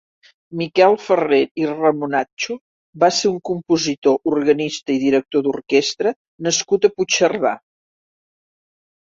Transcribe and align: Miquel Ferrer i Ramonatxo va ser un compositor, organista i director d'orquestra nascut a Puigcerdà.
Miquel 0.59 0.95
Ferrer 1.07 1.41
i 1.63 1.67
Ramonatxo 1.71 2.57
va 3.03 3.11
ser 3.19 3.31
un 3.33 3.37
compositor, 3.51 4.17
organista 4.33 4.97
i 4.97 4.97
director 5.07 5.47
d'orquestra 5.49 6.17
nascut 6.49 6.89
a 6.91 6.95
Puigcerdà. 6.97 7.57